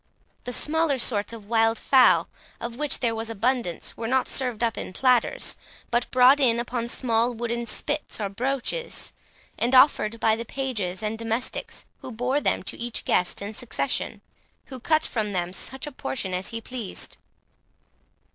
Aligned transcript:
The 0.45 0.51
smaller 0.53 0.97
sorts 0.97 1.31
of 1.31 1.45
wild 1.45 1.77
fowl, 1.77 2.27
of 2.59 2.75
which 2.75 3.01
there 3.01 3.13
was 3.13 3.29
abundance, 3.29 3.95
were 3.95 4.07
not 4.07 4.27
served 4.27 4.63
up 4.63 4.75
in 4.75 4.93
platters, 4.93 5.55
but 5.91 6.09
brought 6.09 6.39
in 6.39 6.59
upon 6.59 6.87
small 6.87 7.31
wooden 7.35 7.67
spits 7.67 8.19
or 8.19 8.27
broaches, 8.27 9.13
and 9.59 9.75
offered 9.75 10.19
by 10.19 10.35
the 10.35 10.43
pages 10.43 11.03
and 11.03 11.19
domestics 11.19 11.85
who 12.01 12.11
bore 12.11 12.41
them, 12.41 12.63
to 12.63 12.77
each 12.79 13.05
guest 13.05 13.43
in 13.43 13.53
succession, 13.53 14.21
who 14.65 14.79
cut 14.79 15.05
from 15.05 15.33
them 15.33 15.53
such 15.53 15.85
a 15.85 15.91
portion 15.91 16.33
as 16.33 16.47
he 16.47 16.61
pleased. 16.61 17.17